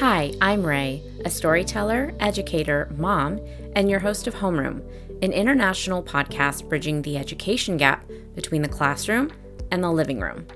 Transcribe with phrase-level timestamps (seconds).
[0.00, 3.38] Hi, I'm Rée, a storyteller, educator, mom,
[3.76, 4.80] and your host of Homeroom,
[5.22, 9.30] an international podcast bridging the education gap between the classroom
[9.70, 10.46] and the living room.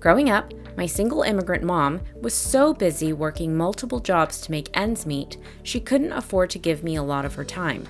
[0.00, 5.04] Growing up, my single immigrant mom was so busy working multiple jobs to make ends
[5.04, 7.86] meet, she couldn't afford to give me a lot of her time.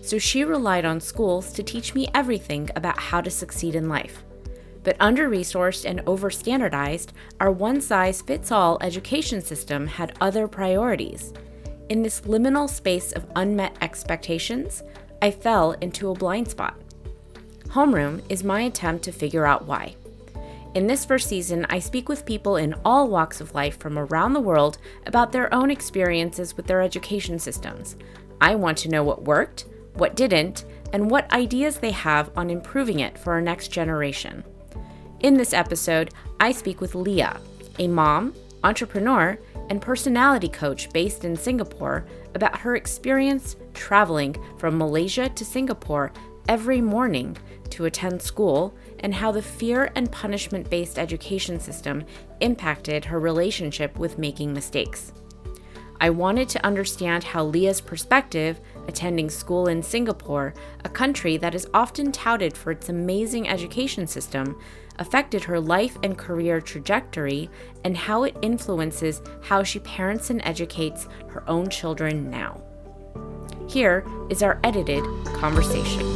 [0.00, 4.22] So she relied on schools to teach me everything about how to succeed in life.
[4.86, 10.46] But under resourced and over standardized, our one size fits all education system had other
[10.46, 11.32] priorities.
[11.88, 14.84] In this liminal space of unmet expectations,
[15.20, 16.78] I fell into a blind spot.
[17.70, 19.96] Homeroom is my attempt to figure out why.
[20.74, 24.34] In this first season, I speak with people in all walks of life from around
[24.34, 27.96] the world about their own experiences with their education systems.
[28.40, 33.00] I want to know what worked, what didn't, and what ideas they have on improving
[33.00, 34.44] it for our next generation.
[35.20, 37.40] In this episode, I speak with Leah,
[37.78, 39.38] a mom, entrepreneur,
[39.70, 46.12] and personality coach based in Singapore, about her experience traveling from Malaysia to Singapore
[46.48, 47.36] every morning
[47.70, 52.04] to attend school and how the fear and punishment based education system
[52.40, 55.12] impacted her relationship with making mistakes.
[55.98, 60.52] I wanted to understand how Leah's perspective, attending school in Singapore,
[60.84, 64.60] a country that is often touted for its amazing education system,
[64.98, 67.48] affected her life and career trajectory
[67.84, 72.62] and how it influences how she parents and educates her own children now.
[73.68, 75.02] Here is our edited
[75.34, 76.14] conversation.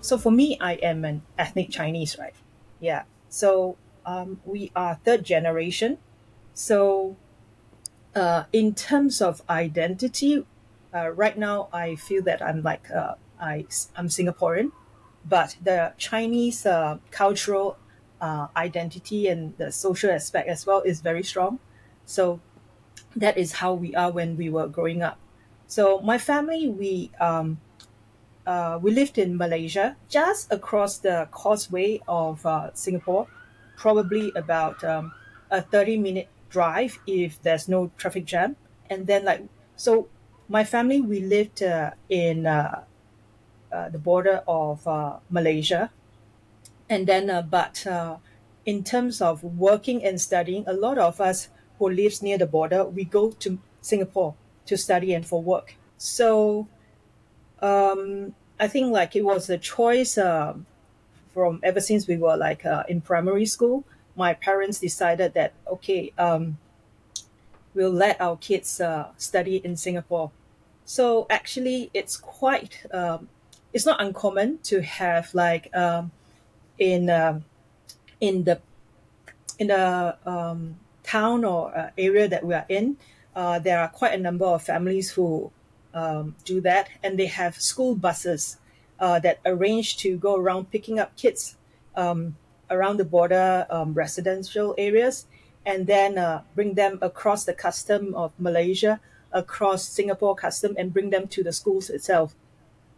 [0.00, 2.34] So, for me, I am an ethnic Chinese, right?
[2.80, 3.04] Yeah.
[3.28, 5.98] So, um, we are third generation.
[6.60, 7.16] So,
[8.14, 10.44] uh, in terms of identity,
[10.94, 13.64] uh, right now I feel that I'm like uh, I
[13.96, 14.70] I'm Singaporean,
[15.24, 17.78] but the Chinese uh, cultural
[18.20, 21.60] uh, identity and the social aspect as well is very strong.
[22.04, 22.40] So
[23.16, 25.18] that is how we are when we were growing up.
[25.66, 27.56] So my family, we um,
[28.46, 33.28] uh, we lived in Malaysia, just across the causeway of Singapore,
[33.78, 35.12] probably about um,
[35.50, 38.56] a thirty minute drive if there's no traffic jam.
[38.90, 39.42] And then like
[39.76, 40.08] so,
[40.48, 42.84] my family we lived uh, in uh,
[43.72, 45.90] uh, the border of uh, Malaysia.
[46.88, 48.16] And then, uh, but uh,
[48.66, 52.84] in terms of working and studying, a lot of us who lives near the border,
[52.84, 54.34] we go to Singapore
[54.66, 55.76] to study and for work.
[55.98, 56.66] So
[57.62, 60.54] um, I think like it was a choice uh,
[61.32, 63.84] from ever since we were like in primary school.
[64.20, 66.58] My parents decided that okay, um,
[67.72, 70.30] we'll let our kids uh, study in Singapore.
[70.84, 73.28] So actually, it's quite um,
[73.72, 76.12] it's not uncommon to have like um,
[76.78, 77.40] in uh,
[78.20, 78.60] in the
[79.58, 82.98] in the um, town or uh, area that we are in,
[83.34, 85.50] uh, there are quite a number of families who
[85.94, 88.58] um, do that, and they have school buses
[88.98, 91.56] uh, that arrange to go around picking up kids
[91.96, 92.36] um,
[92.70, 95.26] around the border um, residential areas,
[95.66, 99.00] and then uh, bring them across the custom of Malaysia,
[99.32, 102.34] across Singapore custom, and bring them to the schools itself.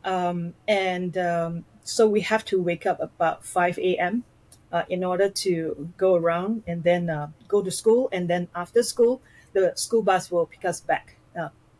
[0.04, 4.24] Um, and um, so we have to wake up about 5 a.m.
[4.70, 8.08] Uh, in order to go around and then uh, go to school.
[8.10, 9.20] And then after school,
[9.52, 11.16] the school bus will pick us back.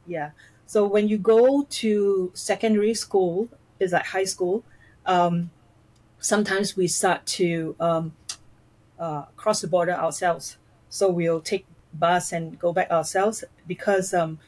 [0.07, 0.31] Yeah.
[0.67, 3.49] So when you go to secondary school,
[3.79, 4.65] is like high school,
[5.07, 5.51] um,
[6.23, 8.15] sometimes we start to um,
[8.99, 10.57] uh, cross the border ourselves.
[10.89, 14.39] So we'll take bus and go back ourselves because um,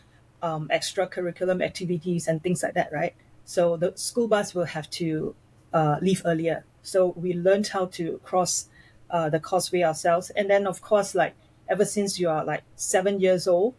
[0.42, 3.14] um, extracurriculum activities and things like that, right?
[3.44, 5.34] So the school bus will have to
[5.72, 6.64] uh, leave earlier.
[6.82, 8.68] So we learned how to cross
[9.10, 10.30] uh, the causeway ourselves.
[10.30, 11.34] And then, of course, like
[11.68, 13.74] ever since you are like seven years old,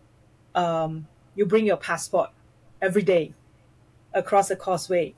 [0.54, 2.30] um, you bring your passport
[2.82, 3.34] every day
[4.14, 5.16] across the causeway.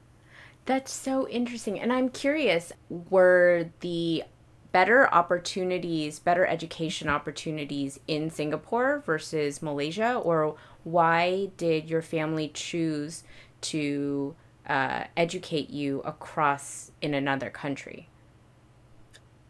[0.68, 1.80] That's so interesting.
[1.80, 4.26] And I'm curious were the
[4.74, 10.16] better opportunities, better education opportunities in Singapore versus Malaysia?
[10.16, 13.24] Or why did your family choose
[13.62, 14.36] to
[14.68, 18.10] uh, educate you across in another country?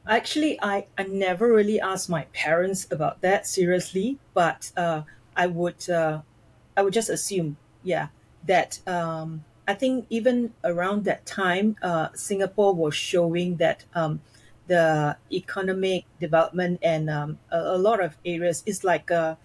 [0.07, 5.01] Actually, I, I never really asked my parents about that seriously, but uh,
[5.35, 6.21] I would uh,
[6.77, 8.09] I would just assume, yeah,
[8.45, 14.21] that um, I think even around that time, uh, Singapore was showing that um,
[14.67, 19.37] the economic development and um, a, a, lot of areas is like a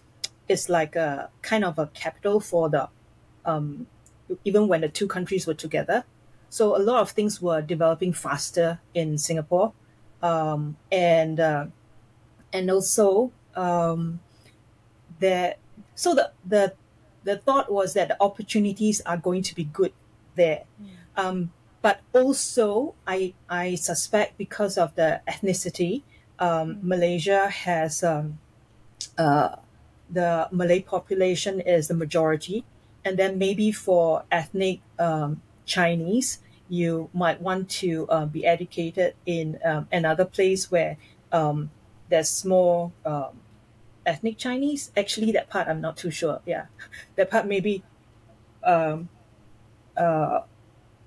[0.49, 2.89] it's like a kind of a capital for the
[3.45, 3.87] um,
[4.45, 6.05] even when the two countries were together.
[6.49, 9.73] So a lot of things were developing faster in Singapore,
[10.23, 11.67] um, and uh,
[12.53, 14.21] and also um,
[15.19, 15.57] there
[15.95, 16.75] so the the
[17.25, 19.93] the thought was that the opportunities are going to be good
[20.37, 20.65] there.
[21.17, 21.53] Um,
[21.83, 26.03] but also I I suspect because of the ethnicity
[26.39, 28.39] um, Malaysia has um,
[29.19, 29.57] uh,
[30.11, 32.65] the Malay population is the majority.
[33.05, 36.39] And then maybe for ethnic um, Chinese
[36.69, 40.97] you might want to uh, be educated in um, another place where
[41.31, 41.71] um,
[42.09, 43.41] there's more um,
[44.07, 44.91] ethnic Chinese.
[44.97, 46.41] Actually, that part I'm not too sure.
[46.47, 46.67] Yeah,
[47.17, 47.83] that part maybe
[48.65, 49.11] um,
[49.97, 50.41] uh,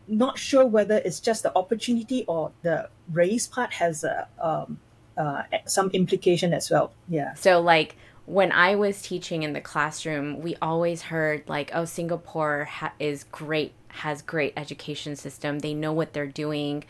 [0.08, 4.80] not sure whether it's just the opportunity or the race part has a um,
[5.18, 6.92] uh, some implication as well.
[7.08, 7.34] Yeah.
[7.36, 7.96] So like
[8.26, 13.24] when I was teaching in the classroom, we always heard like, "Oh, Singapore ha- is
[13.26, 15.60] great, has great education system.
[15.60, 16.84] They know what they're doing.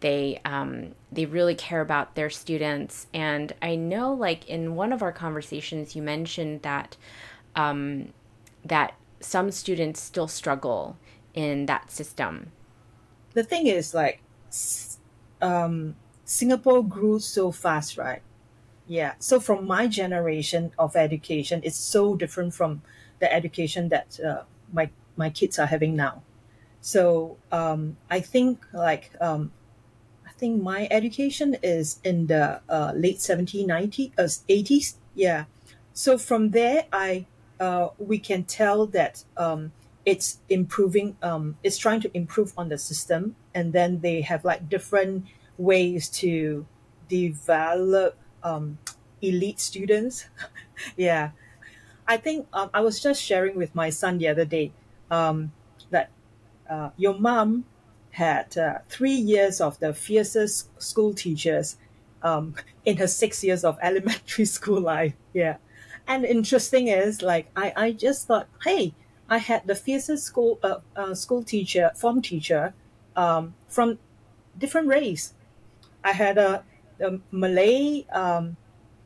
[0.00, 5.02] They um, they really care about their students." And I know, like in one of
[5.02, 6.96] our conversations, you mentioned that
[7.56, 8.12] um,
[8.64, 10.96] that some students still struggle
[11.34, 12.52] in that system.
[13.34, 14.20] The thing is, like,
[15.40, 18.22] um, Singapore grew so fast, right?
[18.86, 19.14] Yeah.
[19.18, 22.82] So from my generation of education, it's so different from
[23.20, 24.42] the education that uh,
[24.72, 26.22] my my kids are having now.
[26.80, 29.52] So um, I think like um,
[30.26, 34.94] I think my education is in the uh, late 70s, 90s, uh, 80s.
[35.14, 35.44] Yeah.
[35.92, 37.26] So from there, I
[37.60, 39.72] uh, we can tell that um,
[40.04, 41.16] it's improving.
[41.22, 45.26] Um, it's trying to improve on the system, and then they have like different
[45.58, 46.66] ways to
[47.08, 48.78] develop um,
[49.20, 50.26] elite students.
[50.96, 51.30] yeah,
[52.06, 54.72] I think um, I was just sharing with my son the other day
[55.10, 55.52] um,
[55.90, 56.10] that
[56.68, 57.64] uh, your mom
[58.10, 61.76] had uh, three years of the fiercest school teachers
[62.22, 65.14] um, in her six years of elementary school life.
[65.32, 65.58] Yeah,
[66.08, 68.94] and interesting is like I, I just thought, hey,
[69.32, 72.74] I had the fiercest school uh, uh, school teacher, form teacher,
[73.16, 73.98] um, from
[74.58, 75.32] different race.
[76.04, 76.62] I had a,
[77.00, 78.58] a Malay um,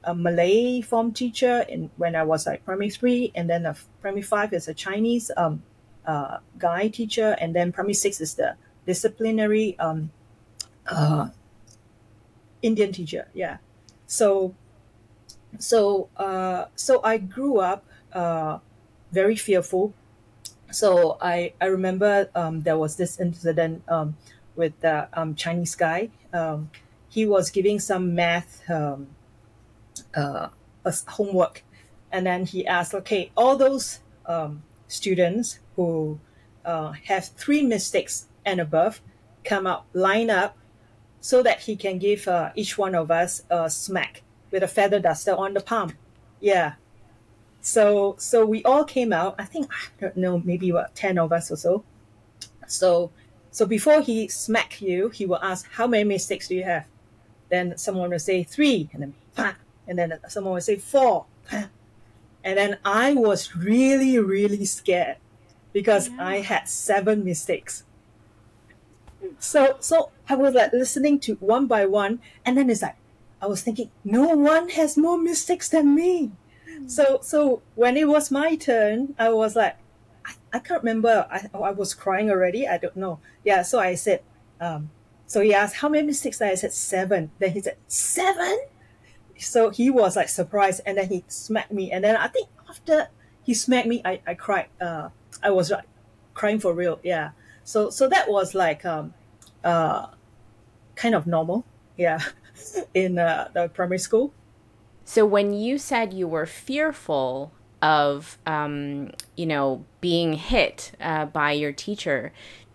[0.02, 4.22] a Malay form teacher in when I was like primary three, and then a primary
[4.22, 5.62] five is a Chinese um,
[6.04, 10.10] uh, guy teacher, and then primary six is the disciplinary um,
[10.90, 11.28] uh,
[12.62, 13.28] Indian teacher.
[13.32, 13.58] Yeah,
[14.08, 14.56] so
[15.60, 18.58] so uh, so I grew up uh,
[19.12, 19.94] very fearful.
[20.76, 24.14] So I I remember um, there was this incident um,
[24.56, 26.10] with the um, Chinese guy.
[26.34, 26.70] Um,
[27.08, 29.06] he was giving some math um,
[30.14, 30.48] uh,
[31.08, 31.64] homework,
[32.12, 36.20] and then he asked, okay, all those um, students who
[36.66, 39.00] uh, have three mistakes and above
[39.44, 40.58] come up, line up,
[41.22, 45.00] so that he can give uh, each one of us a smack with a feather
[45.00, 45.94] duster on the palm.
[46.38, 46.74] Yeah.
[47.66, 49.34] So so we all came out.
[49.40, 51.82] I think I don't know, maybe what ten of us or so.
[52.68, 53.10] So
[53.50, 56.86] so before he smack you, he will ask, "How many mistakes do you have?"
[57.48, 59.14] Then someone will say three, and then
[59.88, 61.26] and then someone will say four.
[61.50, 65.16] And then I was really, really scared
[65.72, 66.24] because yeah.
[66.24, 67.82] I had seven mistakes.
[69.40, 72.94] So so I was like listening to one by one, and then it's like
[73.42, 76.30] I was thinking, no one has more mistakes than me.
[76.86, 79.76] So so when it was my turn, I was like,
[80.24, 81.26] I, I can't remember.
[81.30, 82.68] I I was crying already.
[82.68, 83.20] I don't know.
[83.44, 83.62] Yeah.
[83.62, 84.22] So I said,
[84.60, 84.90] um,
[85.26, 86.40] so he asked how many mistakes.
[86.40, 87.30] I said seven.
[87.38, 88.58] Then he said seven
[89.38, 93.08] so he was like surprised and then he smacked me and then i think after
[93.44, 95.10] he smacked me i, I cried uh,
[95.42, 95.84] i was like
[96.34, 97.30] crying for real yeah
[97.64, 99.14] so so that was like um
[99.64, 100.06] uh
[100.94, 101.64] kind of normal
[101.96, 102.20] yeah
[102.94, 104.32] in uh, the primary school
[105.06, 111.52] so when you said you were fearful of um, you know being hit uh, by
[111.52, 112.32] your teacher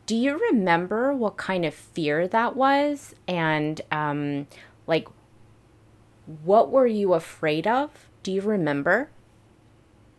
[0.07, 4.47] do you remember what kind of fear that was and um,
[4.88, 5.07] like
[6.43, 7.91] what were you afraid of?
[8.23, 9.09] Do you remember?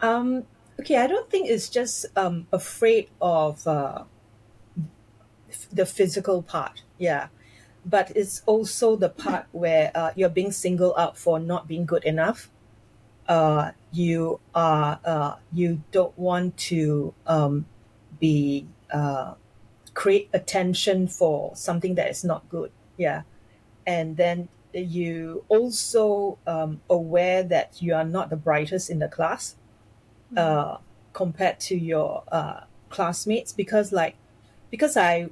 [0.00, 0.45] Um,
[0.81, 4.04] okay, I don't think it's just um, afraid of uh,
[5.73, 6.83] the physical part.
[6.99, 7.28] Yeah.
[7.85, 12.05] But it's also the part where uh, you're being singled out for not being good
[12.05, 12.51] enough.
[13.29, 17.67] Uh, you are uh, you don't want to um,
[18.21, 19.35] be uh,
[19.95, 22.71] create attention for something that is not good.
[22.97, 23.23] Yeah,
[23.87, 29.57] and then you also um, aware that you are not the brightest in the class
[30.33, 30.39] mm-hmm.
[30.39, 30.79] uh,
[31.12, 34.17] compared to your uh, classmates because like
[34.71, 35.29] because I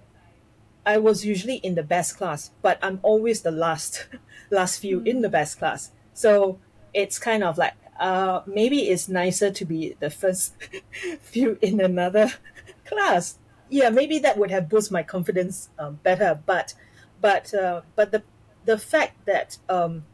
[0.85, 4.07] I was usually in the best class but I'm always the last
[4.51, 5.07] last few mm-hmm.
[5.07, 6.59] in the best class so
[6.93, 10.55] it's kind of like uh, maybe it's nicer to be the first
[11.21, 12.33] few in another
[12.87, 13.39] class.
[13.69, 16.41] Yeah, maybe that would have boosted my confidence um, better.
[16.45, 16.75] But,
[17.21, 18.23] but, uh, but the
[18.65, 20.05] the fact that um,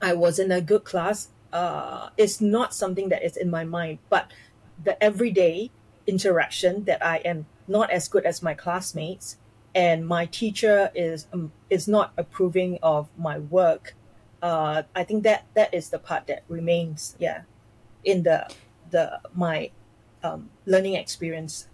[0.00, 3.98] I was in a good class uh, is not something that is in my mind.
[4.08, 4.30] But
[4.82, 5.70] the everyday
[6.06, 9.38] interaction that I am not as good as my classmates,
[9.76, 13.94] and my teacher is um, is not approving of my work
[14.42, 17.42] uh, I think that that is the part that remains, yeah,
[18.04, 18.48] in the
[18.90, 19.70] the my
[20.22, 21.68] um, learning experience.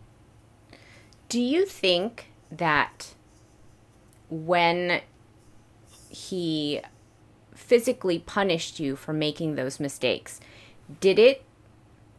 [1.28, 3.14] Do you think that
[4.30, 5.00] when
[6.08, 6.80] he
[7.54, 10.40] physically punished you for making those mistakes,
[11.00, 11.44] did it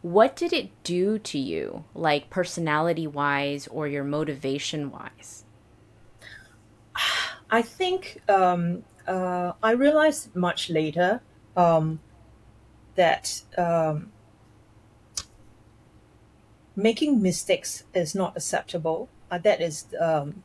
[0.02, 5.46] what did it do to you, like personality wise or your motivation wise?
[7.54, 11.22] I think um, uh, I realized much later
[11.56, 12.00] um,
[12.96, 14.12] that um,
[16.76, 19.08] making mistakes is not acceptable.
[19.30, 20.42] Uh, that is um,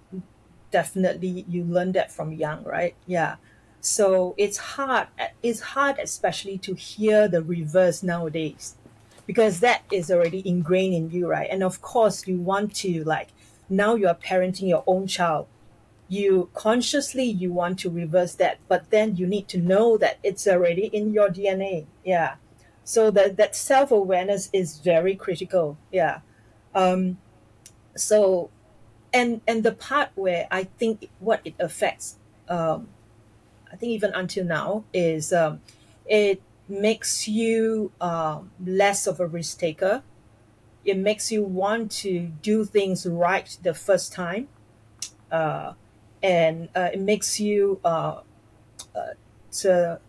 [0.70, 2.94] definitely you learn that from young, right?
[3.06, 3.36] Yeah.
[3.80, 5.08] So it's hard.
[5.42, 8.74] It's hard, especially to hear the reverse nowadays,
[9.26, 11.48] because that is already ingrained in you, right?
[11.50, 13.28] And of course, you want to like
[13.70, 15.46] now you are parenting your own child
[16.08, 20.46] you consciously you want to reverse that but then you need to know that it's
[20.46, 22.36] already in your dna yeah.
[22.84, 25.76] So that that self-awareness is very critical.
[25.92, 26.20] Yeah.
[26.74, 27.18] Um
[27.94, 28.48] so
[29.12, 32.16] and and the part where i think what it affects
[32.48, 32.88] um
[33.72, 35.60] i think even until now is um
[36.06, 40.02] it makes you um, less of a risk taker.
[40.84, 44.48] It makes you want to do things right the first time.
[45.32, 45.72] Uh,
[46.22, 48.20] and uh, it makes you uh,
[48.94, 49.00] uh,
[49.52, 50.00] to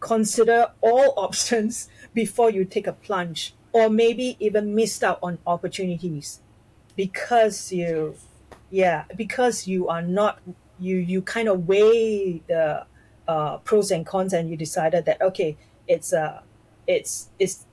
[0.00, 6.40] consider all options before you take a plunge or maybe even missed out on opportunities
[6.96, 8.14] because you
[8.70, 10.40] yeah because you are not
[10.78, 12.84] you you kind of weigh the
[13.28, 15.56] uh, pros and cons and you decided that okay
[15.88, 16.42] it's uh
[16.86, 17.66] it's it's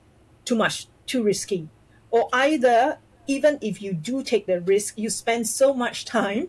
[0.44, 1.68] too much too risky.
[2.10, 6.48] Or either even if you do take the risk you spend so much time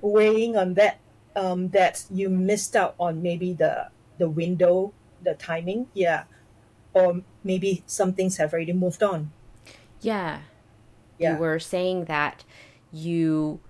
[0.00, 1.00] weighing on that
[1.36, 6.24] um, that you missed out on maybe the the window, the timing, yeah,
[6.92, 9.32] or maybe some things have already moved on.
[10.00, 10.40] Yeah,
[11.18, 11.34] yeah.
[11.34, 12.44] you were saying that
[12.92, 13.60] you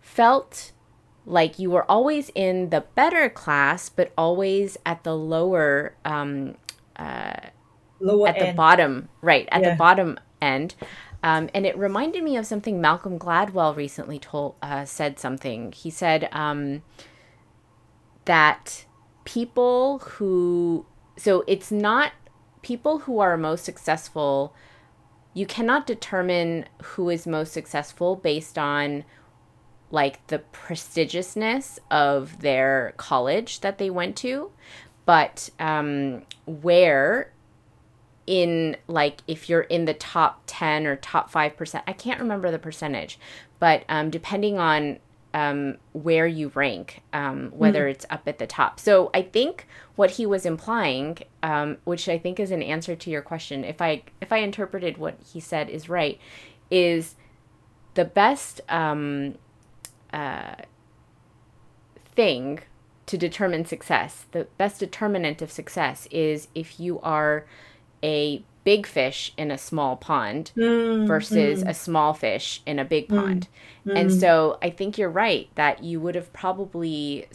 [0.00, 0.72] felt
[1.26, 6.56] like you were always in the better class, but always at the lower, um,
[6.96, 7.34] uh,
[8.00, 8.48] lower at end.
[8.48, 9.70] the bottom, right at yeah.
[9.70, 10.74] the bottom end.
[11.24, 15.72] Um, and it reminded me of something Malcolm Gladwell recently told uh, said something.
[15.72, 16.82] He said um,
[18.26, 18.84] that
[19.24, 20.84] people who
[21.16, 22.12] so it's not
[22.60, 24.54] people who are most successful.
[25.32, 29.04] You cannot determine who is most successful based on
[29.90, 34.50] like the prestigiousness of their college that they went to,
[35.06, 37.32] but um, where
[38.26, 42.58] in like if you're in the top 10 or top 5% i can't remember the
[42.58, 43.18] percentage
[43.58, 44.98] but um, depending on
[45.34, 47.90] um, where you rank um, whether mm.
[47.90, 49.66] it's up at the top so i think
[49.96, 53.82] what he was implying um, which i think is an answer to your question if
[53.82, 56.18] i if i interpreted what he said is right
[56.70, 57.16] is
[57.94, 59.34] the best um,
[60.12, 60.54] uh,
[62.14, 62.60] thing
[63.06, 67.44] to determine success the best determinant of success is if you are
[68.04, 71.68] a big fish in a small pond mm, versus mm.
[71.68, 73.48] a small fish in a big mm, pond.
[73.86, 77.26] Mm, and so I think you're right that you would have probably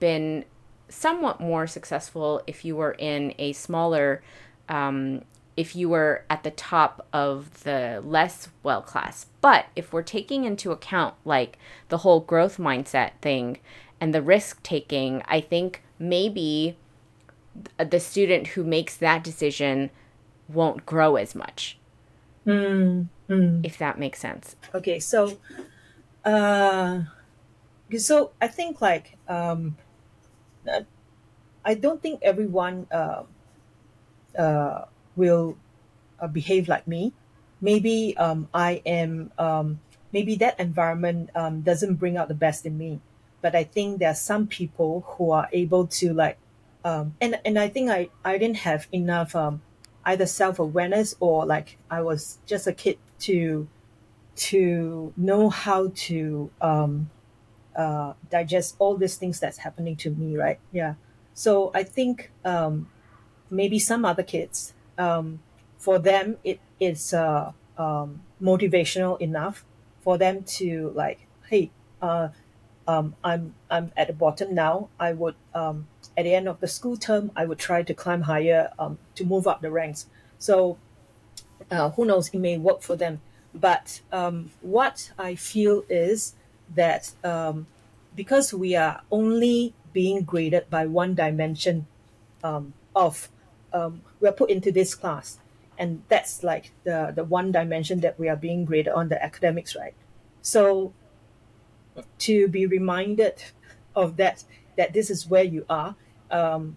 [0.00, 0.44] been
[0.88, 4.22] somewhat more successful if you were in a smaller
[4.68, 5.22] um,
[5.56, 9.26] if you were at the top of the less well class.
[9.40, 13.58] But if we're taking into account like the whole growth mindset thing
[14.00, 16.76] and the risk taking, I think maybe
[17.78, 19.90] the student who makes that decision
[20.48, 21.78] won't grow as much.
[22.46, 23.60] Mm, mm.
[23.64, 24.56] If that makes sense.
[24.74, 25.38] Okay, so
[26.24, 27.02] uh
[27.98, 29.76] so I think like um
[31.64, 33.22] I don't think everyone uh,
[34.38, 34.84] uh,
[35.16, 35.56] will
[36.20, 37.12] uh, behave like me.
[37.60, 39.80] Maybe um, I am um,
[40.12, 43.00] maybe that environment um, doesn't bring out the best in me.
[43.40, 46.38] But I think there are some people who are able to like
[46.84, 49.62] um, and and I think I, I didn't have enough um,
[50.04, 53.68] either self awareness or like I was just a kid to
[54.36, 57.10] to know how to um,
[57.76, 60.58] uh, digest all these things that's happening to me, right?
[60.72, 60.94] Yeah.
[61.34, 62.90] So I think um,
[63.50, 65.40] maybe some other kids, um,
[65.78, 69.64] for them it is uh, um, motivational enough
[70.02, 71.70] for them to like, hey,
[72.02, 72.28] uh,
[72.86, 74.88] um, I'm I'm at the bottom now.
[75.00, 78.22] I would um, at the end of the school term, I would try to climb
[78.22, 80.06] higher um, to move up the ranks.
[80.38, 80.78] So
[81.70, 83.20] uh, who knows, it may work for them.
[83.54, 86.34] But um, what I feel is
[86.74, 87.66] that um,
[88.14, 91.86] because we are only being graded by one dimension
[92.42, 93.28] um, of,
[93.72, 95.38] um, we're put into this class,
[95.78, 99.74] and that's like the, the one dimension that we are being graded on the academics,
[99.76, 99.94] right?
[100.42, 100.92] So
[102.18, 103.42] to be reminded
[103.94, 104.44] of that,
[104.76, 105.94] that this is where you are,
[106.34, 106.76] um,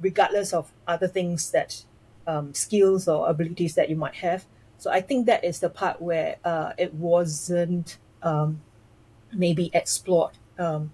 [0.00, 1.84] regardless of other things that
[2.26, 4.44] um, skills or abilities that you might have.
[4.78, 8.60] So I think that is the part where uh, it wasn't um,
[9.32, 10.92] maybe explored um,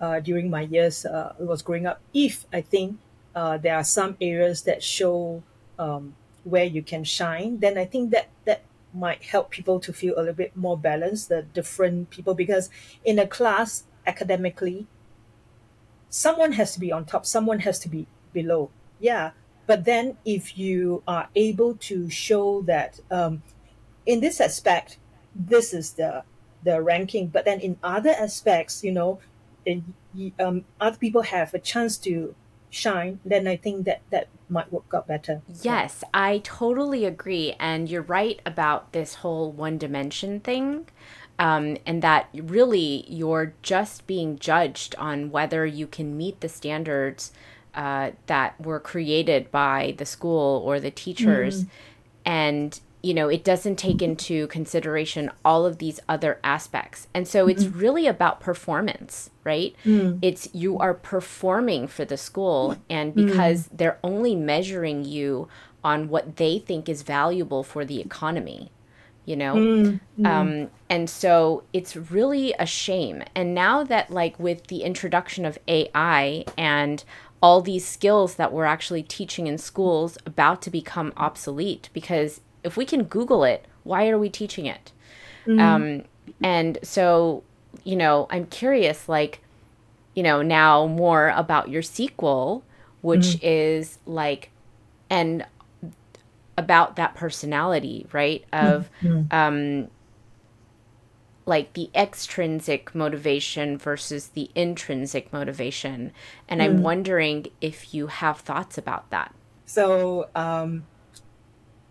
[0.00, 2.00] uh, during my years uh, was growing up.
[2.14, 2.98] If I think
[3.34, 5.42] uh, there are some areas that show
[5.78, 6.14] um,
[6.44, 8.62] where you can shine, then I think that that
[8.94, 12.70] might help people to feel a little bit more balanced, the different people, because
[13.04, 14.86] in a class academically,
[16.10, 18.70] someone has to be on top, someone has to be below.
[18.98, 19.30] Yeah.
[19.66, 23.42] But then if you are able to show that um,
[24.04, 24.98] in this aspect,
[25.34, 26.24] this is the
[26.62, 29.18] the ranking, but then in other aspects, you know,
[29.64, 29.94] in,
[30.38, 32.34] um, other people have a chance to
[32.68, 35.42] shine, then I think that that might work out better.
[35.62, 37.54] Yes, I totally agree.
[37.58, 40.88] And you're right about this whole one dimension thing.
[41.40, 47.32] Um, and that really you're just being judged on whether you can meet the standards
[47.74, 51.64] uh, that were created by the school or the teachers.
[51.64, 51.68] Mm.
[52.26, 57.08] And you know, it doesn't take into consideration all of these other aspects.
[57.14, 57.50] And so mm-hmm.
[57.50, 59.74] it's really about performance, right?
[59.84, 60.18] Mm.
[60.20, 63.26] It's you are performing for the school, and mm.
[63.26, 63.78] because mm.
[63.78, 65.48] they're only measuring you
[65.82, 68.70] on what they think is valuable for the economy,
[69.30, 69.54] you know?
[69.54, 70.00] Mm.
[70.18, 70.26] mm.
[70.26, 73.22] Um, and so it's really a shame.
[73.34, 77.04] And now that, like, with the introduction of AI and
[77.40, 82.76] all these skills that we're actually teaching in schools about to become obsolete because if
[82.76, 84.92] we can Google it, why are we teaching it?
[85.46, 85.60] Mm-hmm.
[85.60, 86.02] Um,
[86.42, 87.44] and so,
[87.84, 89.40] you know, I'm curious, like,
[90.14, 92.64] you know, now more about your sequel,
[93.00, 93.46] which mm-hmm.
[93.46, 94.50] is like,
[95.08, 95.46] and
[96.60, 98.44] about that personality, right?
[98.52, 99.34] Of, mm-hmm.
[99.34, 99.88] um,
[101.46, 106.12] like the extrinsic motivation versus the intrinsic motivation.
[106.48, 106.82] And I'm mm.
[106.82, 109.34] wondering if you have thoughts about that.
[109.66, 110.86] So, um,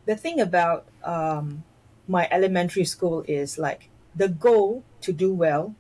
[0.06, 1.64] the thing about um,
[2.08, 5.76] my elementary school is like the goal to do well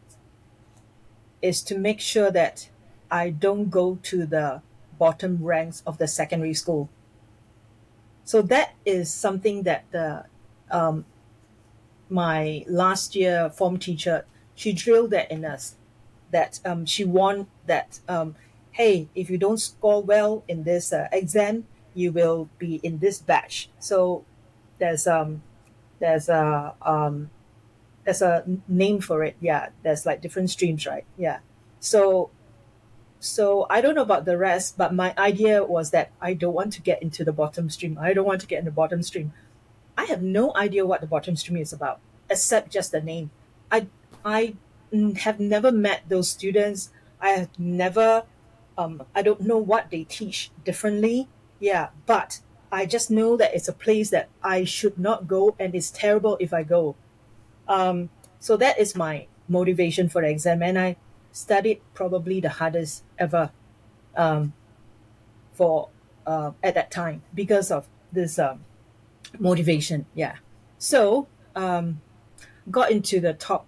[1.41, 2.69] is to make sure that
[3.09, 4.61] I don't go to the
[4.97, 6.89] bottom ranks of the secondary school.
[8.29, 10.25] So that is something that the
[10.69, 11.05] um,
[12.09, 15.77] my last year form teacher she drilled that in us
[16.29, 18.35] that um, she warned that um,
[18.73, 21.65] hey if you don't score well in this uh, exam
[21.95, 23.67] you will be in this batch.
[23.79, 24.25] So
[24.77, 25.41] there's um
[25.97, 27.31] there's a um
[28.03, 29.37] there's a name for it.
[29.41, 31.05] Yeah, there's like different streams, right?
[31.17, 31.39] Yeah.
[31.79, 32.29] So
[33.19, 36.73] so I don't know about the rest, but my idea was that I don't want
[36.73, 37.97] to get into the bottom stream.
[37.99, 39.33] I don't want to get in the bottom stream.
[39.97, 43.31] I have no idea what the bottom stream is about, except just the name.
[43.71, 43.87] I
[44.23, 44.55] I
[45.17, 46.91] have never met those students.
[47.19, 48.23] I have never
[48.77, 51.27] um, I don't know what they teach differently
[51.59, 52.39] yeah, but
[52.71, 56.37] I just know that it's a place that I should not go and it's terrible
[56.39, 56.95] if I go.
[57.67, 60.63] Um, so that is my motivation for the exam.
[60.63, 60.95] And I
[61.39, 63.51] studied probably the hardest ever
[64.15, 64.53] um,
[65.53, 65.89] for
[66.27, 68.65] uh, at that time because of this um,
[69.39, 70.05] motivation.
[70.13, 70.35] Yeah.
[70.77, 72.01] So um,
[72.69, 73.65] got into the top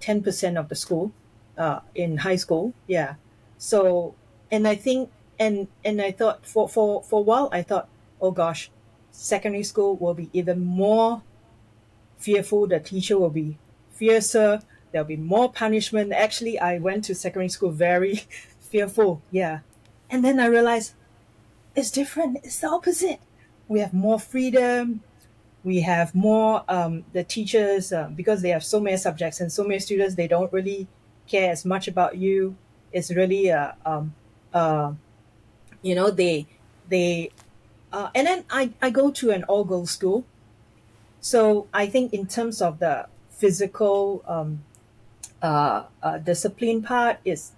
[0.00, 1.12] 10% of the school
[1.56, 2.72] uh, in high school.
[2.86, 3.14] Yeah.
[3.58, 4.14] So,
[4.50, 7.88] and I think and and I thought for for for a while I thought,
[8.20, 8.70] oh gosh,
[9.10, 11.22] secondary school will be even more
[12.18, 12.66] fearful.
[12.66, 13.58] The teacher will be
[13.92, 14.62] fiercer.
[14.92, 16.12] There'll be more punishment.
[16.12, 18.22] Actually, I went to secondary school very
[18.60, 19.22] fearful.
[19.30, 19.60] Yeah,
[20.10, 20.94] and then I realized
[21.74, 22.38] it's different.
[22.44, 23.20] It's the opposite.
[23.68, 25.02] We have more freedom.
[25.64, 29.62] We have more um, the teachers uh, because they have so many subjects and so
[29.62, 30.14] many students.
[30.16, 30.88] They don't really
[31.26, 32.56] care as much about you.
[32.92, 34.14] It's really a um,
[34.52, 34.92] uh,
[35.82, 36.46] you know they
[36.88, 37.30] they
[37.92, 40.24] uh, and then I, I go to an all girls school
[41.20, 44.64] so i think in terms of the physical um,
[45.42, 47.52] uh, uh, discipline part is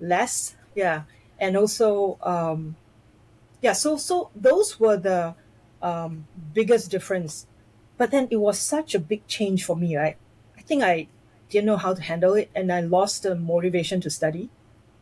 [0.00, 1.02] less yeah.
[1.40, 2.76] And also um,
[3.60, 5.34] yeah so so those were the
[5.82, 7.46] um, biggest difference.
[7.96, 10.16] But then it was such a big change for me right?
[10.56, 11.08] I think i
[11.50, 14.50] didn't know how to handle it and i lost the motivation to study.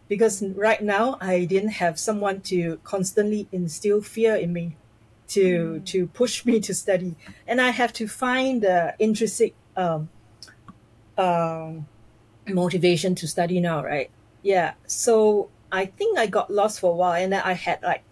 [0.09, 4.77] Because right now i didn't have someone to constantly instill fear in me
[5.29, 7.17] to to push me to study.
[7.47, 10.09] And i have to find the intrinsic um,
[11.19, 11.87] um,
[12.49, 14.11] motivation to study now right
[14.43, 18.03] yeah so i think i got lost for a while and then i had like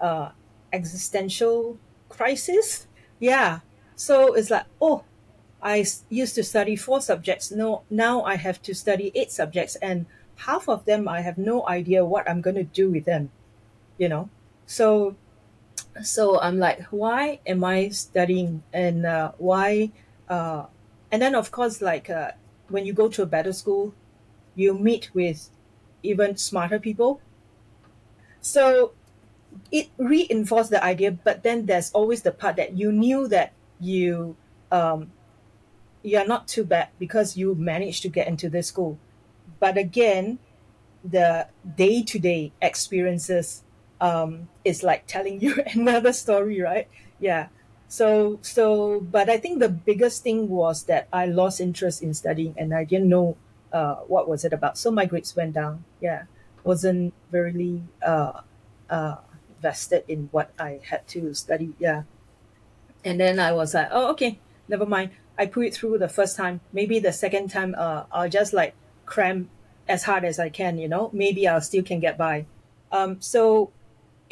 [0.00, 0.30] uh,
[0.72, 2.86] existential crisis
[3.20, 3.60] yeah
[3.94, 5.04] so it's like oh
[5.62, 7.52] I used to study four subjects.
[7.52, 11.66] No, now I have to study eight subjects, and half of them I have no
[11.68, 13.30] idea what I'm going to do with them.
[13.96, 14.28] You know,
[14.66, 15.14] so
[16.02, 19.92] so I'm like, why am I studying, and uh, why?
[20.28, 20.66] Uh,
[21.12, 22.32] and then of course, like uh,
[22.72, 23.94] when you go to a better school,
[24.54, 25.50] you meet with
[26.02, 27.20] even smarter people.
[28.40, 28.92] So
[29.70, 34.36] it reinforced the idea, but then there's always the part that you knew that you
[34.70, 35.12] um,
[36.02, 38.98] you're not too bad because you managed to get into this school.
[39.60, 40.38] But again,
[41.04, 43.62] the day to day experiences
[44.00, 46.88] um, is like telling you another story, right?
[47.20, 47.48] Yeah.
[47.92, 52.54] So so, but I think the biggest thing was that I lost interest in studying,
[52.56, 53.36] and I didn't know
[53.70, 54.78] uh, what was it about.
[54.78, 55.84] So my grades went down.
[56.00, 56.24] Yeah,
[56.64, 58.40] wasn't really uh,
[58.88, 59.16] uh,
[59.60, 61.76] vested in what I had to study.
[61.78, 62.04] Yeah,
[63.04, 65.10] and then I was like, oh, okay, never mind.
[65.36, 66.64] I put it through the first time.
[66.72, 68.72] Maybe the second time, uh, I'll just like
[69.04, 69.50] cram
[69.86, 70.78] as hard as I can.
[70.78, 72.46] You know, maybe I'll still can get by.
[72.90, 73.70] Um, so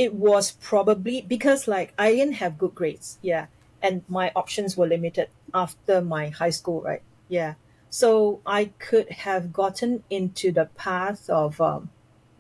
[0.00, 3.18] it was probably because like I didn't have good grades.
[3.20, 3.48] Yeah,
[3.82, 6.80] and my options were limited after my high school.
[6.80, 7.02] Right.
[7.28, 7.54] Yeah.
[7.90, 11.90] So I could have gotten into the path of um,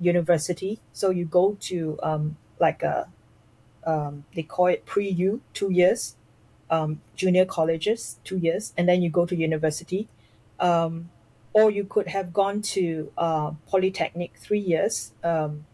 [0.00, 0.80] university.
[0.94, 3.08] So you go to um, like a
[3.84, 6.16] um, they call it pre-U, two years,
[6.70, 10.08] um, junior colleges, two years, and then you go to university.
[10.58, 11.10] Um,
[11.52, 15.66] or you could have gone to uh, polytechnic, three years, um,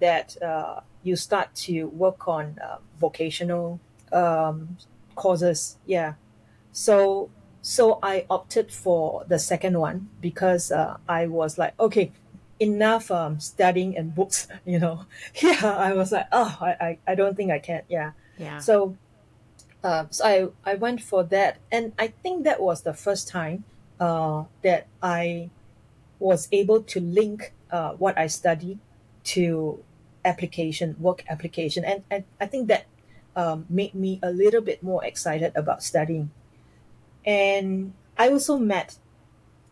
[0.00, 3.80] that uh, you start to work on uh, vocational
[4.12, 4.76] um,
[5.14, 5.78] courses.
[5.86, 6.14] Yeah.
[6.72, 7.30] So
[7.62, 12.12] so I opted for the second one because uh, I was like, okay,
[12.58, 15.06] enough um, studying and books, you know.
[15.42, 17.82] Yeah, I was like, oh, I, I, I don't think I can.
[17.88, 18.12] Yeah.
[18.38, 18.58] Yeah.
[18.58, 18.96] So,
[19.84, 20.24] uh, so
[20.64, 21.58] I, I went for that.
[21.70, 23.64] And I think that was the first time
[23.98, 25.50] uh, that I
[26.18, 28.78] was able to link uh, what I studied
[29.24, 29.82] to
[30.24, 31.84] application, work application.
[31.84, 32.86] And, and I think that
[33.36, 36.30] um, made me a little bit more excited about studying.
[37.24, 38.98] And I also met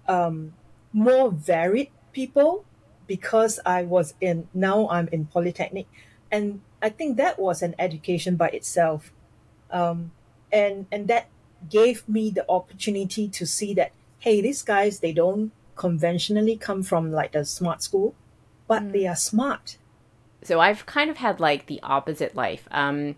[0.07, 0.55] um,
[0.93, 2.65] more varied people
[3.07, 5.87] because I was in now I'm in polytechnic,
[6.31, 9.13] and I think that was an education by itself,
[9.71, 10.13] um,
[10.53, 11.29] and and that
[11.69, 17.11] gave me the opportunity to see that hey, these guys they don't conventionally come from
[17.13, 18.15] like the smart school,
[18.67, 19.79] but they are smart.
[20.43, 22.69] So I've kind of had like the opposite life.
[22.71, 23.17] Um,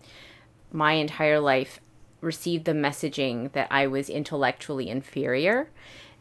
[0.71, 1.79] my entire life
[2.21, 5.69] received the messaging that I was intellectually inferior,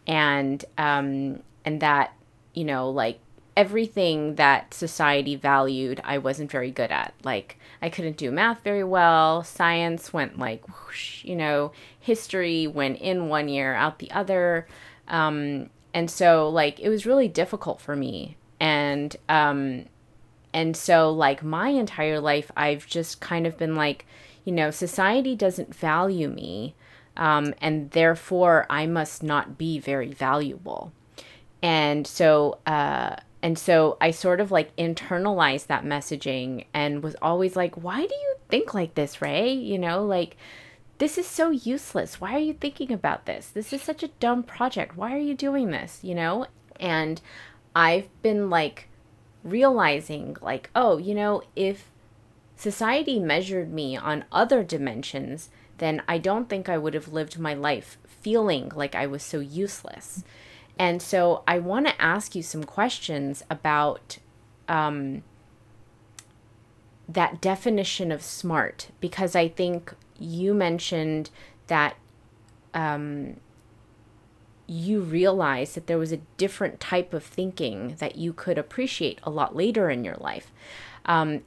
[0.06, 2.12] and um, and that
[2.54, 3.20] you know like
[3.56, 7.12] everything that society valued, I wasn't very good at.
[7.24, 9.44] Like I couldn't do math very well.
[9.44, 14.66] Science went like whoosh, you know, history went in one year, out the other.
[15.08, 18.36] Um, and so like it was really difficult for me.
[18.60, 19.86] And um,
[20.52, 24.06] and so, like, my entire life, I've just kind of been like,
[24.44, 26.74] you know, society doesn't value me.
[27.16, 30.92] Um, and therefore, I must not be very valuable.
[31.62, 37.56] And so, uh, and so I sort of like internalized that messaging and was always
[37.56, 39.64] like, why do you think like this, Rée?
[39.64, 40.36] You know, like,
[40.98, 42.20] this is so useless.
[42.20, 43.48] Why are you thinking about this?
[43.48, 44.96] This is such a dumb project.
[44.96, 46.00] Why are you doing this?
[46.02, 46.46] You know?
[46.78, 47.20] And
[47.74, 48.88] I've been like
[49.42, 51.90] realizing, like, oh, you know, if
[52.56, 57.54] society measured me on other dimensions, then I don't think I would have lived my
[57.54, 60.24] life feeling like I was so useless.
[60.78, 64.18] And so I want to ask you some questions about
[64.68, 65.22] um,
[67.08, 71.30] that definition of smart because I think you mentioned
[71.66, 71.96] that
[72.72, 73.36] um,
[74.70, 79.30] you realized that there was a different type of thinking that you could appreciate a
[79.30, 80.52] lot later in your life.
[81.06, 81.42] Um,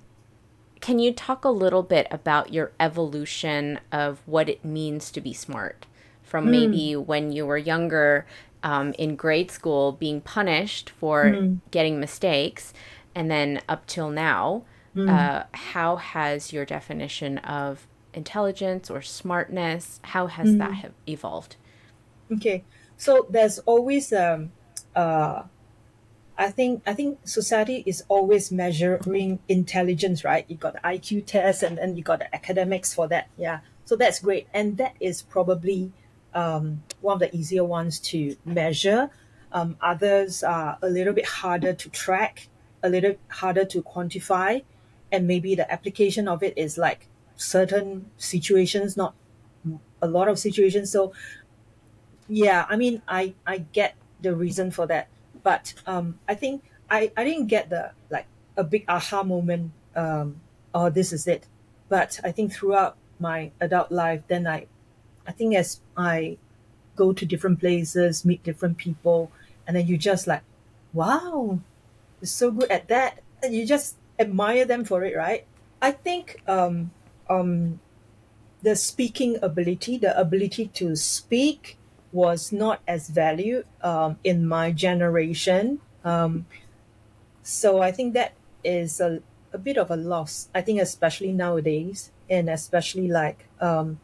[0.82, 5.32] can you talk a little bit about your evolution of what it means to be
[5.32, 5.86] smart?
[6.22, 8.26] From maybe when you were younger
[8.64, 12.74] um, in grade school, being punished for getting mistakes,
[13.14, 14.64] and then up till now,
[14.96, 15.08] mm.
[15.08, 20.58] uh, how has your definition of intelligence or smartness how has mm.
[20.60, 21.56] that evolved
[22.32, 22.64] okay
[23.04, 24.52] so there's always um
[24.96, 25.44] uh
[26.36, 30.46] I think I think society is always measuring intelligence, right?
[30.48, 33.30] You got the IQ test, and then you got the academics for that.
[33.38, 35.92] Yeah, so that's great, and that is probably
[36.34, 39.12] um, one of the easier ones to measure.
[39.52, 42.48] Um, others are a little bit harder to track,
[42.82, 44.63] a little harder to quantify,
[45.12, 49.13] and maybe the application of it is like certain situations, not
[50.02, 50.92] a lot of situations.
[50.92, 51.13] So,
[52.28, 55.08] yeah, I mean, I I get the reason for that,
[55.44, 58.26] but um, I think I I didn't get the like
[58.58, 59.72] a big aha moment.
[59.96, 60.42] Um,
[60.74, 61.48] oh, this is it.
[61.90, 64.66] But I think throughout my adult life, then I,
[65.28, 66.38] I think as I
[66.96, 69.32] go to different places, meet different people,
[69.68, 70.42] and then you just like,
[70.94, 71.60] wow,
[72.22, 75.46] you're so good at that, and you just admire them for it, right?
[75.82, 76.92] I think um,
[77.30, 77.80] um,
[78.62, 81.78] the speaking ability, the ability to speak,
[82.13, 85.82] was not as valued um, in my generation.
[86.06, 86.45] Um,
[87.41, 89.21] so I think that is a,
[89.52, 90.47] a bit of a loss.
[90.54, 93.99] I think especially nowadays, and especially like um,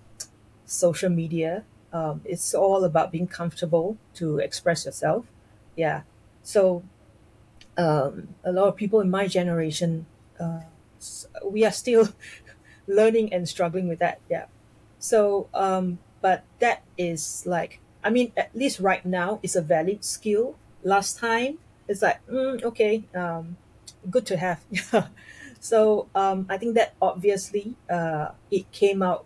[0.66, 5.26] social media, um, it's all about being comfortable to express yourself.
[5.76, 6.02] Yeah.
[6.44, 6.84] So
[7.78, 10.06] um, a lot of people in my generation,
[10.40, 10.62] uh,
[11.46, 12.10] we are still
[12.88, 14.20] learning and struggling with that.
[14.30, 14.46] Yeah.
[15.00, 20.04] So, um, but that is like, I mean, at least right now, it's a valid
[20.04, 20.56] skill.
[20.84, 23.58] Last time, it's like, mm, okay, um,
[24.10, 24.64] good to have.
[25.60, 29.26] so um, I think that obviously uh, it came out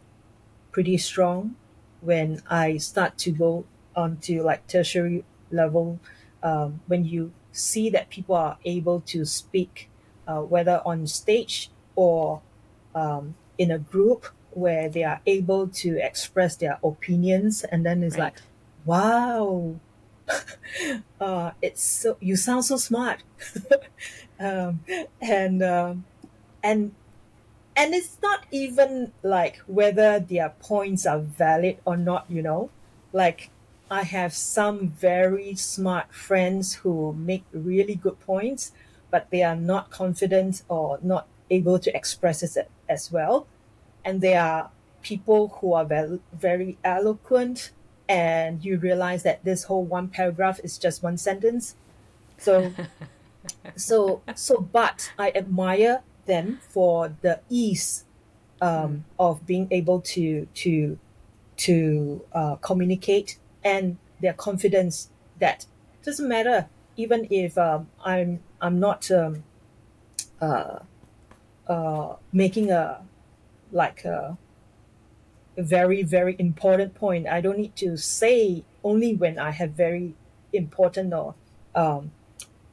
[0.72, 1.56] pretty strong
[2.02, 6.00] when I start to go on to like tertiary level.
[6.42, 9.90] Um, when you see that people are able to speak,
[10.28, 12.42] uh, whether on stage or
[12.96, 18.18] um, in a group where they are able to express their opinions, and then it's
[18.18, 18.34] right.
[18.34, 18.42] like,
[18.86, 19.76] wow,
[21.22, 23.24] uh, it's so you sound so smart,
[24.40, 24.80] um,
[25.22, 26.06] and um,
[26.64, 26.94] and
[27.76, 32.26] and it's not even like whether their points are valid or not.
[32.30, 32.70] You know,
[33.12, 33.50] like
[33.90, 38.72] I have some very smart friends who make really good points,
[39.12, 43.48] but they are not confident or not able to express it as well.
[44.04, 47.72] And there are people who are very, very eloquent,
[48.08, 51.76] and you realize that this whole one paragraph is just one sentence.
[52.38, 52.74] So,
[53.76, 58.06] so, so, but I admire them for the ease
[58.62, 60.98] um, of being able to to
[61.58, 65.66] to uh, communicate and their confidence that
[66.04, 69.44] doesn't matter even if um, I'm I'm not um,
[70.42, 70.80] uh,
[71.68, 73.02] uh, making a
[73.72, 74.38] like a
[75.58, 77.28] very very important point.
[77.28, 80.16] I don't need to say only when I have very
[80.52, 81.36] important or
[81.76, 82.12] um,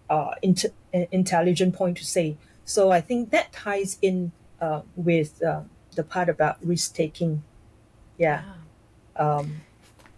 [0.08, 2.36] uh, int- intelligent point to say.
[2.64, 5.62] So I think that ties in uh, with uh,
[5.94, 7.42] the part about risk taking.
[8.18, 8.42] Yeah.
[9.16, 9.62] Um,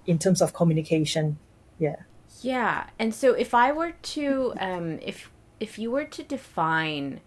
[0.06, 1.38] in terms of communication.
[1.78, 1.96] Yeah.
[2.40, 2.86] Yeah.
[2.98, 7.20] And so if I were to um, if if you were to define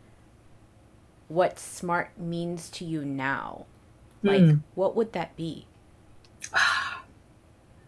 [1.27, 3.65] what smart means to you now,
[4.25, 4.61] like mm.
[4.73, 5.67] what would that be?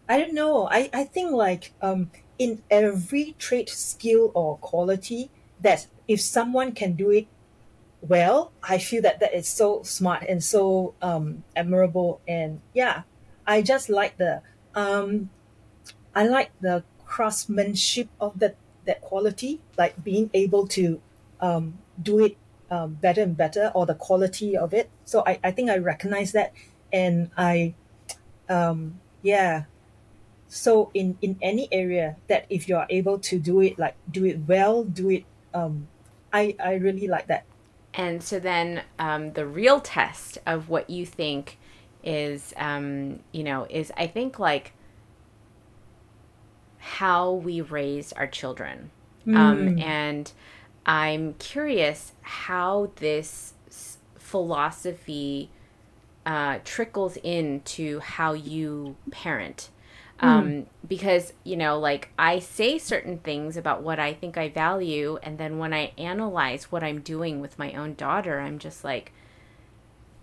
[0.09, 0.69] I don't know.
[0.69, 6.93] I, I think like um, in every trait, skill, or quality, that if someone can
[6.93, 7.27] do it
[8.01, 12.21] well, I feel that that is so smart and so um, admirable.
[12.27, 13.03] And yeah,
[13.45, 14.41] I just like the
[14.75, 15.29] um,
[16.15, 21.01] I like the craftsmanship of that that quality, like being able to
[21.41, 22.37] um, do it
[22.69, 24.89] um, better and better, or the quality of it.
[25.05, 26.53] So I, I think I recognize that,
[26.91, 27.73] and I,
[28.49, 29.65] um, yeah.
[30.47, 34.25] So in in any area that if you are able to do it, like do
[34.25, 35.87] it well, do it, um,
[36.31, 37.45] I I really like that.
[37.93, 41.57] And so then um, the real test of what you think
[42.03, 44.73] is um, you know is I think like
[46.79, 48.91] how we raise our children,
[49.25, 49.35] mm.
[49.35, 50.31] um, and
[50.87, 53.53] I'm curious how this
[54.17, 55.49] philosophy
[56.25, 59.69] uh, trickles into how you parent.
[60.19, 60.65] Um, mm.
[60.87, 65.37] Because, you know, like I say certain things about what I think I value, and
[65.37, 69.11] then when I analyze what I'm doing with my own daughter, I'm just like,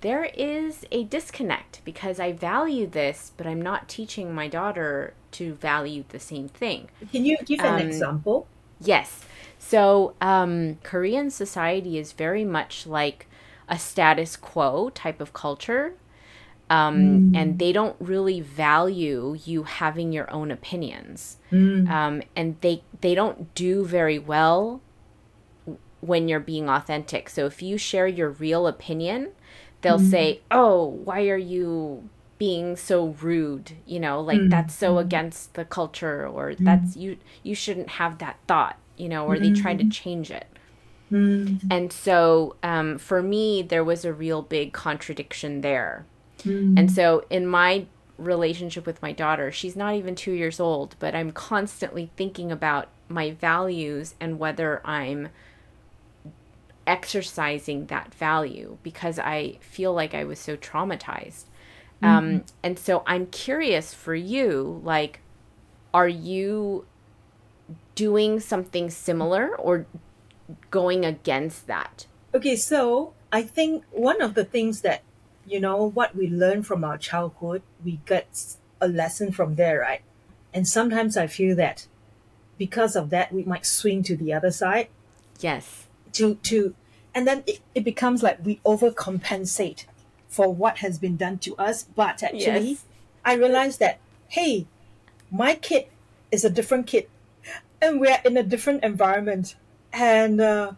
[0.00, 5.54] there is a disconnect because I value this, but I'm not teaching my daughter to
[5.54, 6.88] value the same thing.
[7.10, 8.46] Can you give an um, example?
[8.80, 9.24] Yes.
[9.58, 13.26] So, um, Korean society is very much like
[13.68, 15.94] a status quo type of culture.
[16.70, 17.36] Um, mm.
[17.36, 21.36] And they don't really value you having your own opinions.
[21.52, 21.88] Mm.
[21.90, 24.80] Um, and they, they don't do very well
[26.00, 27.28] when you're being authentic.
[27.28, 29.32] So if you share your real opinion,
[29.82, 30.10] they'll mm.
[30.10, 34.50] say, "Oh, why are you being so rude you know like mm.
[34.50, 35.00] that's so mm.
[35.00, 36.58] against the culture or mm.
[36.58, 40.46] that's you you shouldn't have that thought you know or they tried to change it.
[41.70, 46.06] And so um, for me there was a real big contradiction there.
[46.78, 51.16] And so in my relationship with my daughter she's not even two years old but
[51.16, 55.28] i'm constantly thinking about my values and whether i'm
[56.86, 61.46] exercising that value because i feel like i was so traumatized.
[62.04, 62.46] Um, mm-hmm.
[62.62, 65.20] and so I'm curious for you, like,
[65.94, 66.84] are you
[67.94, 69.86] doing something similar or
[70.70, 72.06] going against that?
[72.34, 75.02] Okay, so I think one of the things that,
[75.46, 80.02] you know, what we learn from our childhood, we get a lesson from there, right?
[80.52, 81.86] And sometimes I feel that
[82.58, 84.88] because of that, we might swing to the other side.
[85.40, 85.86] Yes.
[86.12, 86.74] To, to,
[87.14, 89.84] and then it, it becomes like we overcompensate
[90.28, 91.84] for what has been done to us.
[91.84, 92.84] But actually, yes.
[93.24, 94.66] I realized that, hey,
[95.30, 95.86] my kid
[96.30, 97.08] is a different kid
[97.84, 99.56] and we're in a different environment.
[99.92, 100.72] And uh,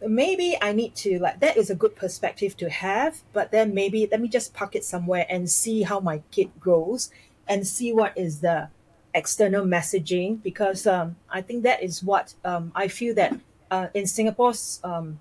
[0.00, 3.22] maybe I need to, like, that is a good perspective to have.
[3.32, 7.10] But then maybe let me just park it somewhere and see how my kid grows
[7.48, 8.68] and see what is the
[9.14, 13.38] external messaging because um, I think that is what um, I feel that
[13.70, 15.18] uh, in Singapore's um,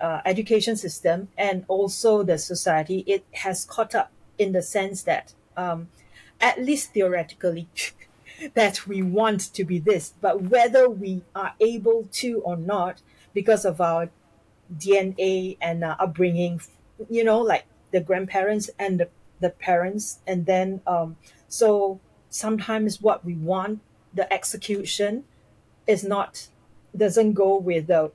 [0.00, 5.34] uh, education system and also the society, it has caught up in the sense that,
[5.56, 5.88] um,
[6.40, 7.68] at least theoretically,
[8.54, 13.02] that we want to be this, but whether we are able to or not,
[13.34, 14.10] because of our
[14.76, 16.60] DNA and uh, upbringing,
[17.08, 19.08] you know, like the grandparents and the,
[19.40, 21.16] the parents, and then um,
[21.48, 23.80] so sometimes what we want,
[24.14, 25.24] the execution,
[25.86, 26.48] is not
[26.96, 28.10] doesn't go with the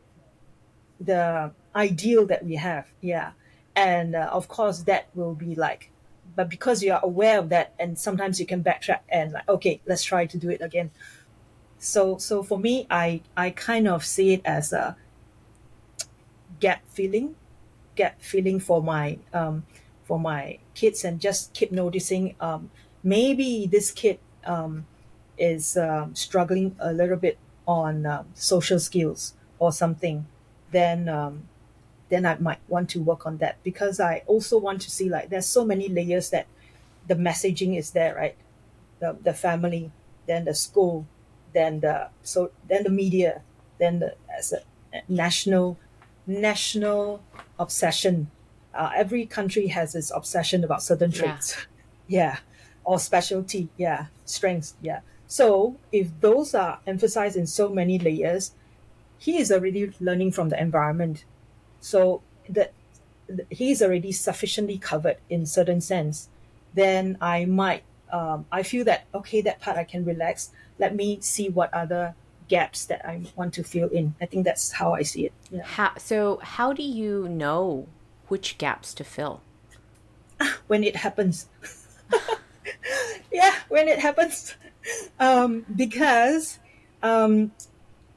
[0.99, 2.87] the ideal that we have.
[3.01, 3.31] Yeah.
[3.75, 5.91] And uh, of course, that will be like,
[6.35, 9.81] but because you are aware of that, and sometimes you can backtrack and like, okay,
[9.85, 10.91] let's try to do it again.
[11.79, 14.97] So, so for me, I I kind of see it as a
[16.59, 17.35] gap feeling,
[17.95, 19.65] gap feeling for my um,
[20.03, 22.35] for my kids, and just keep noticing.
[22.39, 22.71] Um,
[23.03, 24.85] maybe this kid um,
[25.37, 30.25] is um, struggling a little bit on um, social skills or something.
[30.71, 31.47] Then um,
[32.09, 35.29] then I might want to work on that because I also want to see like
[35.29, 36.47] there's so many layers that
[37.07, 38.35] the messaging is there, right?
[38.99, 39.91] The the family,
[40.27, 41.07] then the school,
[41.53, 43.41] then the so then the media,
[43.79, 44.61] then the as a
[45.07, 45.77] national
[46.27, 47.23] national
[47.59, 48.29] obsession.
[48.73, 51.55] Uh, every country has its obsession about certain traits.
[51.55, 51.61] Yeah.
[52.19, 52.37] yeah.
[52.83, 53.69] Or specialty.
[53.77, 54.07] Yeah.
[54.25, 54.75] Strengths.
[54.81, 54.99] Yeah.
[55.27, 58.51] So if those are emphasized in so many layers,
[59.17, 61.23] he is already learning from the environment
[61.85, 62.19] so
[62.49, 62.73] that
[63.51, 66.29] he's already sufficiently covered in certain sense,
[66.73, 70.49] then I might um, I feel that okay that part I can relax.
[70.79, 72.15] Let me see what other
[72.47, 74.15] gaps that I want to fill in.
[74.19, 75.33] I think that's how I see it.
[75.51, 75.63] Yeah.
[75.63, 77.87] How, so how do you know
[78.29, 79.41] which gaps to fill?
[80.67, 81.47] when it happens.
[83.31, 84.55] yeah, when it happens.
[85.19, 86.59] Um, because
[87.01, 87.51] um,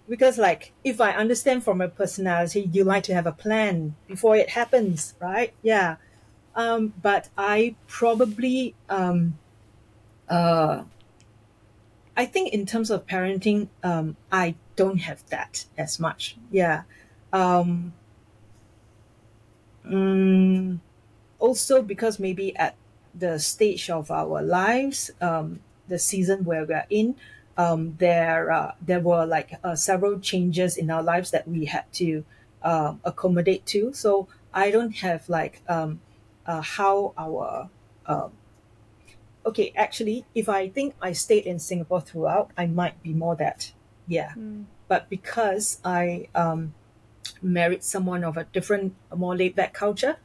[0.08, 4.36] because like if i understand from a personality you like to have a plan before
[4.36, 5.52] it happens right?
[5.62, 5.96] Yeah.
[6.54, 9.38] Um, but i probably um,
[10.28, 10.82] uh,
[12.16, 16.36] i think in terms of parenting um, i don't have that as much.
[16.52, 16.84] Yeah.
[17.32, 17.92] Um,
[19.84, 20.78] mm,
[21.40, 22.76] also because maybe at
[23.12, 27.16] the stage of our lives um, the season where we're in
[27.58, 31.92] um, there uh, there were like uh, several changes in our lives that we had
[31.94, 32.24] to
[32.62, 33.92] uh, accommodate to.
[33.92, 36.00] So I don't have like um,
[36.46, 37.68] uh, how our
[38.06, 38.32] um,
[39.44, 43.72] okay actually if I think I stayed in Singapore throughout, I might be more that
[44.06, 44.32] yeah.
[44.38, 44.64] Mm.
[44.88, 46.72] But because I um,
[47.42, 50.16] married someone of a different, more laid back culture,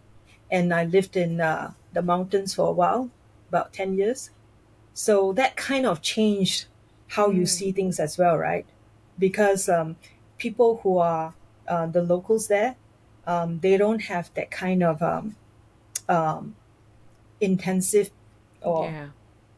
[0.49, 3.11] and I lived in uh, the mountains for a while,
[3.49, 4.29] about ten years.
[4.93, 6.67] So that kind of changed
[7.13, 7.47] how you mm.
[7.47, 8.65] see things as well, right?
[9.19, 9.95] Because um,
[10.39, 11.35] people who are
[11.67, 12.75] uh, the locals there,
[13.27, 15.35] um, they don't have that kind of um,
[16.09, 16.55] um,
[17.39, 18.09] intensive
[18.61, 19.07] or yeah.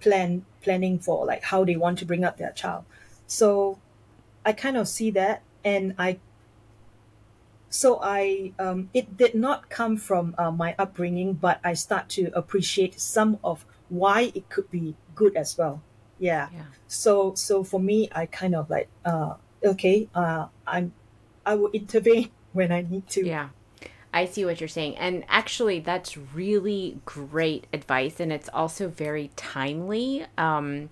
[0.02, 2.84] plan planning for like how they want to bring up their child.
[3.26, 3.80] So
[4.46, 6.20] I kind of see that, and I
[7.70, 12.32] so I um, it did not come from uh, my upbringing, but I start to
[12.38, 15.82] appreciate some of why it could be good as well.
[16.20, 16.50] Yeah.
[16.54, 16.64] Yeah.
[16.88, 20.94] So so for me, I kind of like uh, okay, uh, I'm
[21.46, 23.26] I will intervene when I need to.
[23.26, 23.50] Yeah.
[24.14, 24.96] I see what you're saying.
[24.96, 28.22] And actually, that's really great advice.
[28.22, 30.90] And it's also very timely um,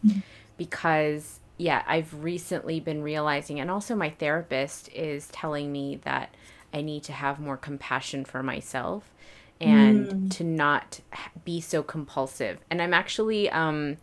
[0.57, 6.35] because, yeah, I've recently been realizing, and also my therapist is telling me that
[6.73, 9.13] I need to have more compassion for myself
[9.61, 10.99] and to not
[11.45, 12.59] be so compulsive.
[12.69, 13.97] And I'm actually um,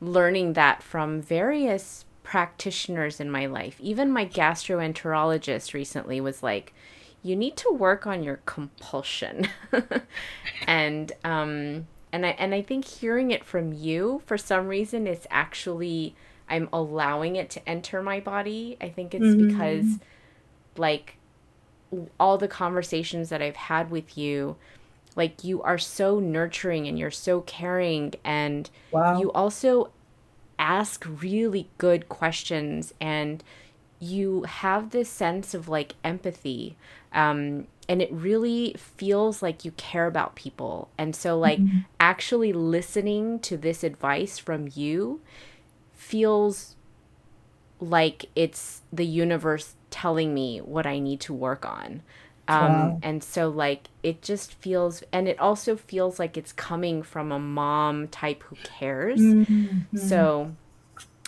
[0.00, 3.76] learning that from various practitioners in my life.
[3.80, 6.72] Even my gastroenterologist recently was like,
[7.22, 9.48] you need to work on your compulsion.
[10.66, 15.26] and um and I and I think hearing it from you for some reason it's
[15.30, 16.14] actually
[16.48, 18.76] I'm allowing it to enter my body.
[18.80, 19.98] I think it's because
[20.76, 21.16] like
[22.18, 24.56] all the conversations that I've had with you
[25.16, 29.18] like you are so nurturing and you're so caring and Wow.
[29.18, 29.90] you also
[30.58, 33.42] ask really good questions and
[33.98, 36.76] you have this sense of like empathy
[37.12, 41.60] um, and it really feels like you care about people and so like
[41.98, 45.20] actually listening to this advice from you
[45.92, 46.76] feels
[47.80, 52.02] like it's the universe telling me what I need to work on.
[52.50, 52.98] Um, Wow.
[53.02, 57.38] and so like it just feels and it also feels like it's coming from a
[57.38, 59.36] mom type who cares.
[59.94, 60.52] So,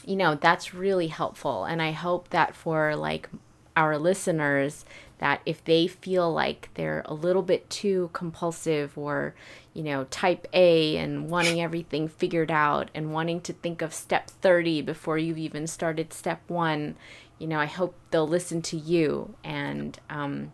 [0.05, 1.64] you know, that's really helpful.
[1.64, 3.29] And I hope that for like
[3.77, 4.85] our listeners,
[5.18, 9.35] that if they feel like they're a little bit too compulsive or,
[9.75, 14.29] you know, type A and wanting everything figured out and wanting to think of step
[14.31, 16.97] 30 before you've even started step one,
[17.39, 20.53] you know, I hope they'll listen to you and, um,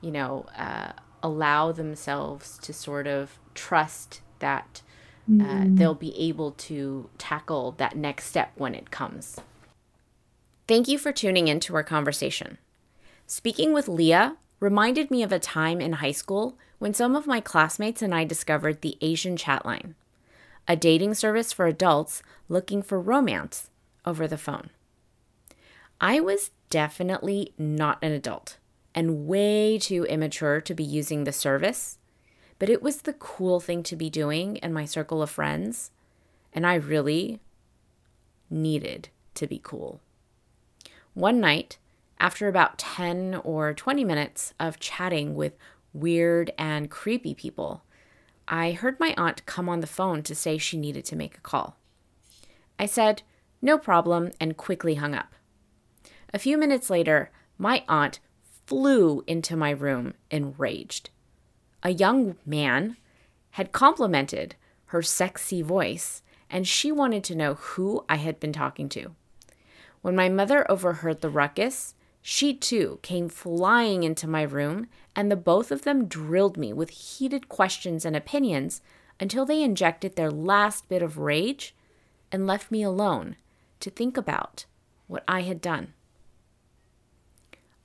[0.00, 0.92] you know, uh,
[1.22, 4.82] allow themselves to sort of trust that
[5.40, 9.38] uh, they'll be able to tackle that next step when it comes.
[10.66, 12.56] Thank you for tuning in to our conversation.
[13.26, 17.40] Speaking with Leah reminded me of a time in high school when some of my
[17.40, 19.94] classmates and I discovered the Asian Chatline,
[20.66, 23.68] a dating service for adults looking for romance
[24.06, 24.70] over the phone.
[26.00, 28.56] I was definitely not an adult
[28.94, 31.98] and way too immature to be using the service,
[32.58, 35.90] but it was the cool thing to be doing in my circle of friends,
[36.52, 37.40] and I really
[38.50, 40.00] needed to be cool.
[41.14, 41.78] One night,
[42.18, 45.56] after about 10 or 20 minutes of chatting with
[45.92, 47.82] weird and creepy people,
[48.46, 51.42] I heard my aunt come on the phone to say she needed to make a
[51.42, 51.76] call.
[52.78, 53.22] I said,
[53.60, 55.34] no problem, and quickly hung up.
[56.32, 58.20] A few minutes later, my aunt
[58.68, 61.08] flew into my room enraged.
[61.82, 62.98] A young man
[63.52, 64.56] had complimented
[64.86, 69.12] her sexy voice, and she wanted to know who I had been talking to.
[70.02, 75.36] When my mother overheard the ruckus, she too came flying into my room, and the
[75.36, 78.82] both of them drilled me with heated questions and opinions
[79.18, 81.74] until they injected their last bit of rage
[82.30, 83.36] and left me alone
[83.80, 84.66] to think about
[85.06, 85.94] what I had done.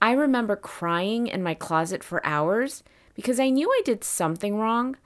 [0.04, 2.84] I remember crying in my closet for hours
[3.14, 4.97] because I knew I did something wrong,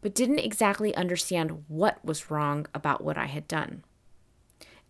[0.00, 3.84] but didn't exactly understand what was wrong about what I had done.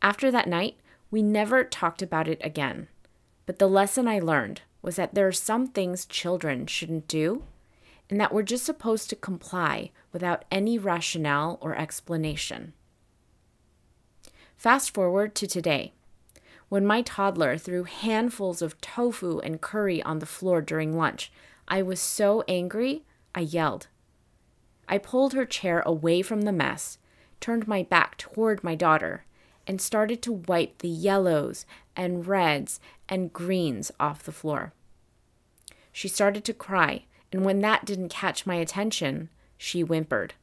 [0.01, 0.77] After that night,
[1.11, 2.87] we never talked about it again.
[3.47, 7.43] But the lesson I learned was that there are some things children shouldn't do,
[8.09, 12.75] and that we're just supposed to comply without any rationale or explanation.
[14.57, 15.95] Fast forward to today.
[16.69, 21.33] When my toddler threw handfuls of tofu and curry on the floor during lunch,
[21.67, 23.05] I was so angry,
[23.35, 23.87] I yelled.
[24.87, 26.99] I pulled her chair away from the mess,
[27.41, 29.25] turned my back toward my daughter,
[29.67, 31.65] and started to wipe the yellows
[31.97, 34.75] and reds and greens off the floor.
[35.91, 40.35] She started to cry, and when that didn't catch my attention, she whimpered.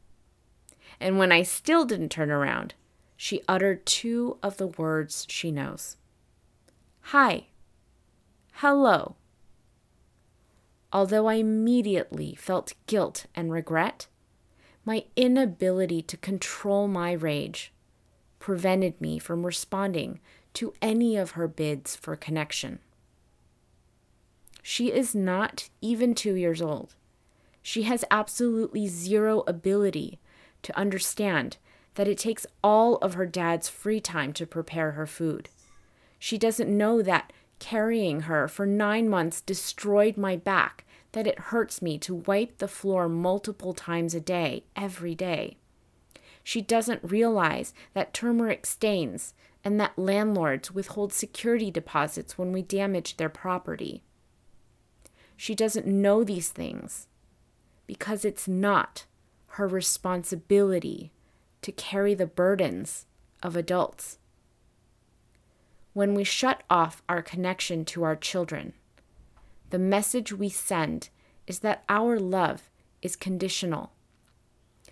[1.00, 2.74] And when I still didn't turn around,
[3.16, 5.98] she uttered two of the words she knows
[7.10, 7.46] Hi.
[8.54, 9.16] Hello.
[10.92, 14.08] Although I immediately felt guilt and regret,
[14.84, 17.72] my inability to control my rage
[18.40, 20.20] prevented me from responding
[20.56, 22.80] to any of her bids for connection.
[24.64, 26.96] She is not even two years old.
[27.62, 30.18] She has absolutely zero ability
[30.64, 31.58] to understand
[31.94, 35.50] that it takes all of her dad's free time to prepare her food.
[36.26, 41.82] She doesn't know that Carrying her for nine months destroyed my back, that it hurts
[41.82, 45.58] me to wipe the floor multiple times a day, every day.
[46.44, 53.18] She doesn't realize that turmeric stains and that landlords withhold security deposits when we damage
[53.18, 54.04] their property.
[55.38, 57.08] She doesn't know these things
[57.88, 59.06] because it's not
[59.48, 61.12] her responsibility
[61.62, 63.06] to carry the burdens
[63.42, 64.20] of adults.
[65.96, 68.74] When we shut off our connection to our children,
[69.70, 71.08] the message we send
[71.48, 72.70] is that our love
[73.02, 73.94] is conditional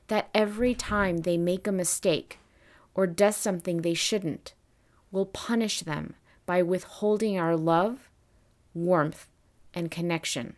[0.08, 2.40] that every time they make a mistake
[2.96, 4.54] or does something they shouldn't,
[5.12, 6.14] we'll punish them
[6.46, 8.10] by withholding our love,
[8.74, 9.28] warmth,
[9.74, 10.56] and connection,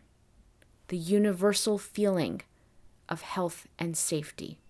[0.86, 2.40] the universal feeling
[3.08, 4.60] of health and safety.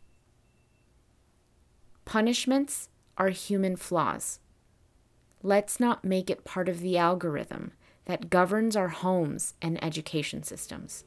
[2.06, 4.38] Punishments are human flaws.
[5.43, 7.72] Let's not make it part of the algorithm
[8.07, 11.05] that governs our homes and education systems.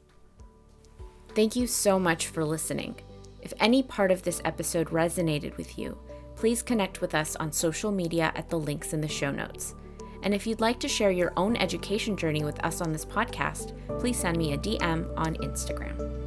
[1.34, 2.96] Thank you so much for listening.
[3.42, 5.98] If any part of this episode resonated with you,
[6.36, 9.74] please connect with us on social media at the links in the show notes.
[10.22, 13.74] And if you'd like to share your own education journey with us on this podcast,
[13.98, 16.19] please send me a DM on Instagram.